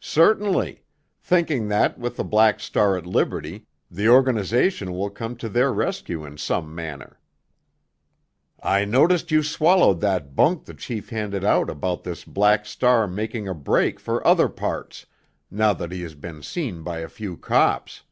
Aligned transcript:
"Certainly—thinking 0.00 1.68
that, 1.68 2.00
with 2.00 2.16
the 2.16 2.24
Black 2.24 2.58
Star 2.58 2.96
at 2.98 3.06
liberty, 3.06 3.68
the 3.88 4.08
organization 4.08 4.92
will 4.92 5.08
come 5.08 5.36
to 5.36 5.48
their 5.48 5.72
rescue 5.72 6.24
in 6.24 6.36
some 6.36 6.74
manner." 6.74 7.20
"I 8.60 8.84
noticed 8.84 9.30
you 9.30 9.44
swallowed 9.44 10.00
that 10.00 10.34
bunk 10.34 10.64
the 10.64 10.74
chief 10.74 11.10
handed 11.10 11.44
out 11.44 11.70
about 11.70 12.02
this 12.02 12.24
Black 12.24 12.66
Star 12.66 13.06
making 13.06 13.46
a 13.46 13.54
break 13.54 14.00
for 14.00 14.26
other 14.26 14.48
parts, 14.48 15.06
now 15.48 15.72
that 15.74 15.92
he 15.92 16.02
has 16.02 16.16
been 16.16 16.42
seen 16.42 16.82
by 16.82 16.98
a 16.98 17.06
few 17.08 17.36
cops." 17.36 18.02